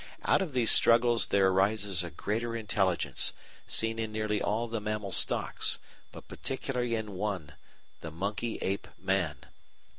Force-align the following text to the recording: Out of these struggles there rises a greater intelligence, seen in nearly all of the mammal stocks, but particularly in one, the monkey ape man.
Out 0.25 0.41
of 0.41 0.53
these 0.53 0.71
struggles 0.71 1.27
there 1.27 1.51
rises 1.53 2.03
a 2.03 2.09
greater 2.09 2.55
intelligence, 2.55 3.33
seen 3.67 3.99
in 3.99 4.11
nearly 4.11 4.41
all 4.41 4.65
of 4.65 4.71
the 4.71 4.81
mammal 4.81 5.11
stocks, 5.11 5.77
but 6.11 6.27
particularly 6.27 6.95
in 6.95 7.13
one, 7.13 7.53
the 7.99 8.09
monkey 8.09 8.57
ape 8.63 8.87
man. 8.97 9.37